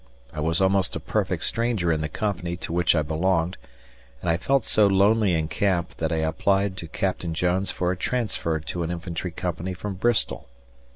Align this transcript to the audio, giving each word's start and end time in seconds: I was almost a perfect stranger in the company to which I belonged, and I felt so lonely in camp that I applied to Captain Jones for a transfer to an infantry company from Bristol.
I 0.33 0.39
was 0.39 0.61
almost 0.63 0.95
a 0.95 0.99
perfect 0.99 1.43
stranger 1.43 1.91
in 1.91 2.01
the 2.01 2.09
company 2.09 2.57
to 2.57 2.73
which 2.73 2.95
I 2.95 3.03
belonged, 3.03 3.55
and 4.19 4.31
I 4.31 4.37
felt 4.37 4.65
so 4.65 4.87
lonely 4.87 5.35
in 5.35 5.47
camp 5.47 5.97
that 5.97 6.11
I 6.11 6.15
applied 6.25 6.75
to 6.77 6.87
Captain 6.87 7.35
Jones 7.35 7.69
for 7.69 7.91
a 7.91 7.95
transfer 7.95 8.59
to 8.59 8.81
an 8.81 8.89
infantry 8.89 9.29
company 9.29 9.75
from 9.75 9.93
Bristol. 9.93 10.49